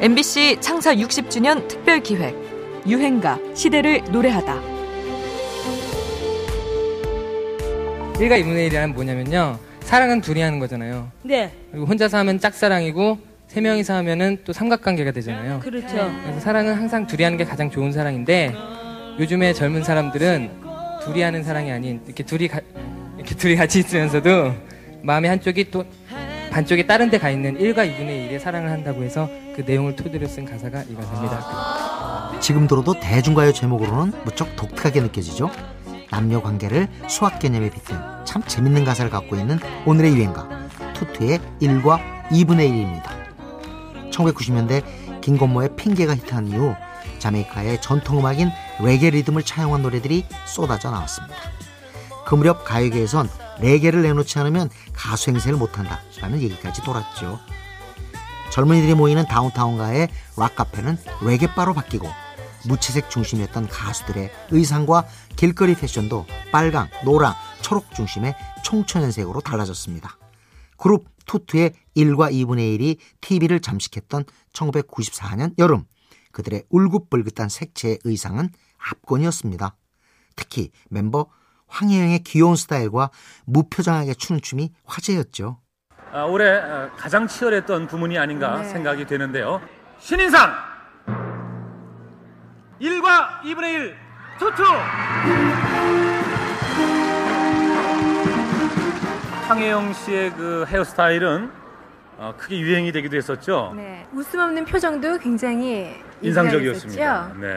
MBC 0.00 0.58
창사 0.60 0.94
60주년 0.94 1.68
특별 1.68 2.00
기획 2.00 2.34
유행가 2.86 3.38
시대를 3.54 4.02
노래하다. 4.10 4.54
1과 8.14 8.42
2분의 8.42 8.70
1이란 8.70 8.94
뭐냐면요. 8.94 9.58
사랑은 9.82 10.20
둘이 10.20 10.40
하는 10.40 10.58
거잖아요. 10.58 11.10
네, 11.22 11.52
그리고 11.70 11.86
혼자서 11.86 12.18
하면 12.18 12.38
짝사랑이고 12.38 13.18
세 13.48 13.60
명이서 13.60 13.94
하면은 13.96 14.38
또 14.44 14.52
삼각관계가 14.52 15.10
되잖아요. 15.12 15.60
그렇죠. 15.60 15.88
그래서 16.22 16.40
사랑은 16.40 16.74
항상 16.74 17.06
둘이 17.06 17.22
하는 17.24 17.36
게 17.36 17.44
가장 17.44 17.70
좋은 17.70 17.92
사랑인데 17.92 18.54
요즘에 19.18 19.52
젊은 19.52 19.82
사람들은 19.82 20.50
둘이 21.02 21.22
하는 21.22 21.42
사랑이 21.42 21.70
아닌 21.72 22.00
이렇게 22.06 22.22
둘이 22.22 22.48
가- 22.48 22.60
이렇게 23.16 23.34
둘이 23.34 23.56
같이 23.56 23.80
있으면서도 23.80 24.54
마음의 25.02 25.28
한쪽이 25.30 25.70
또 25.70 25.84
반쪽이 26.50 26.86
다른 26.86 27.10
데 27.10 27.18
가 27.18 27.30
있는 27.30 27.56
1과 27.58 27.76
2분의 27.88 28.28
1의 28.30 28.38
사랑을 28.40 28.70
한다고 28.70 29.02
해서 29.02 29.28
그 29.54 29.62
내용을 29.64 29.94
토대로 29.96 30.26
쓴 30.26 30.44
가사가 30.44 30.82
이 30.88 30.94
가사입니다. 30.94 32.40
지금 32.40 32.66
들어도 32.66 32.98
대중가요 32.98 33.52
제목으로는 33.52 34.12
무척 34.24 34.56
독특하게 34.56 35.00
느껴지죠. 35.02 35.50
남녀 36.10 36.40
관계를 36.42 36.88
수학 37.08 37.38
개념에 37.38 37.70
빗댄 37.70 37.96
참 38.24 38.42
재밌는 38.42 38.84
가사를 38.84 39.10
갖고 39.10 39.36
있는 39.36 39.58
오늘의 39.86 40.12
유행가 40.14 40.48
투투의 40.94 41.38
1과 41.62 42.00
2분의 42.30 42.68
1입니다. 42.70 44.10
1990년대 44.10 44.82
김건모의 45.20 45.76
핑계가 45.76 46.16
히트한 46.16 46.48
이후 46.48 46.74
자메이카의 47.20 47.80
전통음악인 47.80 48.50
레게 48.82 49.10
리듬을 49.10 49.42
차용한 49.44 49.82
노래들이 49.82 50.24
쏟아져 50.46 50.90
나왔습니다. 50.90 51.36
그 52.26 52.34
무렵 52.34 52.64
가요계에선 52.64 53.28
레게를 53.60 54.02
내놓지 54.02 54.38
않으면 54.38 54.70
가수 54.92 55.30
행세를 55.30 55.58
못한다 55.58 56.00
라는 56.20 56.40
얘기까지 56.40 56.82
돌았죠. 56.82 57.38
젊은이들이 58.50 58.94
모이는 58.94 59.26
다운타운가의 59.26 60.08
락카페는 60.36 60.98
레게바로 61.22 61.74
바뀌고 61.74 62.08
무채색 62.66 63.10
중심이었던 63.10 63.68
가수들의 63.68 64.30
의상과 64.50 65.06
길거리 65.36 65.74
패션도 65.74 66.26
빨강, 66.52 66.88
노랑, 67.04 67.34
초록 67.62 67.94
중심의 67.94 68.34
총천연색으로 68.64 69.40
달라졌습니다. 69.40 70.18
그룹 70.76 71.08
투투의 71.26 71.72
1과 71.96 72.32
2분의 72.32 72.78
1이 72.78 72.98
TV를 73.20 73.60
잠식했던 73.60 74.24
1994년 74.52 75.56
여름 75.58 75.84
그들의 76.32 76.64
울긋불긋한 76.70 77.48
색채의 77.48 78.00
의상은 78.04 78.50
압권이었습니다. 78.78 79.76
특히 80.36 80.70
멤버 80.88 81.26
황혜영의 81.70 82.20
귀여운 82.24 82.56
스타일과 82.56 83.10
무표정하게 83.46 84.14
추는 84.14 84.40
춤이 84.42 84.72
화제였죠. 84.84 85.58
아, 86.12 86.24
올해 86.24 86.56
어, 86.56 86.90
가장 86.96 87.26
치열했던 87.26 87.86
부문이 87.86 88.18
아닌가 88.18 88.62
생각이 88.64 89.06
되는데요. 89.06 89.60
신인상 90.00 90.52
1과 92.80 93.40
2분의 93.42 93.64
1 93.74 93.96
투투 94.38 94.62
황혜영 99.46 99.92
씨의 99.92 100.32
그 100.32 100.64
헤어스타일은 100.68 101.59
어, 102.22 102.34
크게 102.36 102.58
유행이 102.60 102.92
되기도 102.92 103.16
했었죠. 103.16 103.72
네, 103.74 104.06
웃음 104.12 104.40
없는 104.40 104.66
표정도 104.66 105.16
굉장히 105.18 105.94
인상적이었습니다. 106.20 107.32
네. 107.40 107.48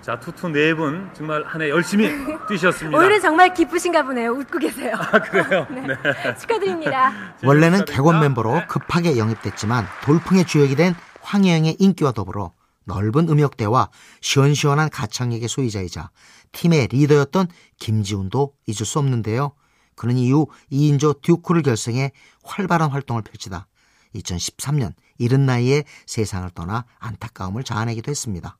자, 0.00 0.18
투투 0.18 0.48
네 0.48 0.74
분 0.74 1.08
정말 1.14 1.44
한 1.46 1.62
해 1.62 1.68
열심히 1.70 2.10
뛰셨습니다. 2.48 2.98
오히려 2.98 3.20
정말 3.20 3.54
기쁘신가 3.54 4.02
보네요. 4.02 4.32
웃고 4.32 4.58
계세요. 4.58 4.96
아, 4.98 5.20
그래요? 5.20 5.64
네. 5.70 5.86
축하드립니다. 6.40 7.12
원래는 7.44 7.84
객원 7.84 8.18
멤버로 8.18 8.62
급하게 8.66 9.16
영입됐지만 9.16 9.86
돌풍의 10.02 10.44
주역이 10.44 10.74
된 10.74 10.96
황혜영의 11.20 11.76
인기와 11.78 12.10
더불어 12.10 12.52
넓은 12.86 13.28
음역대와 13.28 13.90
시원시원한 14.22 14.90
가창력의 14.90 15.46
소유자이자 15.48 16.10
팀의 16.50 16.88
리더였던 16.88 17.46
김지훈도 17.78 18.54
잊을 18.66 18.84
수 18.86 18.98
없는데요. 18.98 19.52
그는 19.94 20.16
이후 20.16 20.48
2인조 20.72 21.22
듀크를 21.22 21.62
결성해 21.62 22.10
활발한 22.42 22.90
활동을 22.90 23.22
펼치다 23.22 23.68
2013년 24.14 24.94
이른 25.18 25.46
나이에 25.46 25.84
세상을 26.06 26.48
떠나 26.50 26.84
안타까움을 26.98 27.64
자아내기도 27.64 28.10
했습니다. 28.10 28.56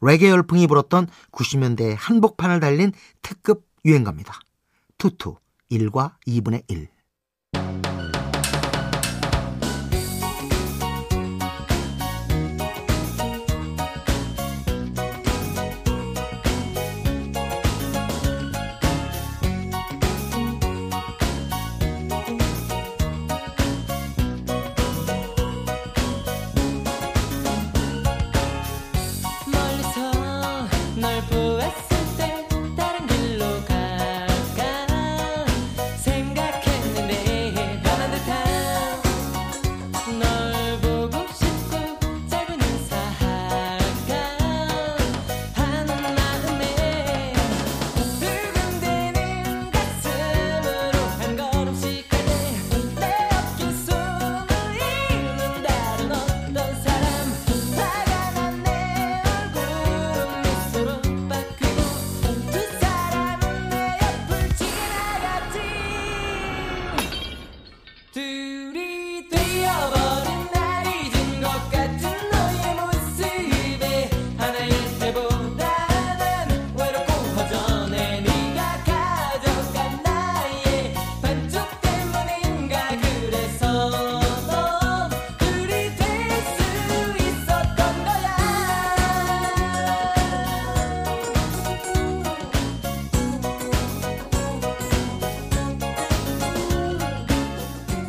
레게 0.00 0.30
열풍이 0.30 0.66
불었던 0.66 1.08
90년대의 1.32 1.96
한복판을 1.98 2.60
달린 2.60 2.92
특급 3.22 3.66
유행가입니다. 3.84 4.38
투투 4.98 5.36
1과 5.70 6.14
2분의 6.26 6.64
1 6.68 6.88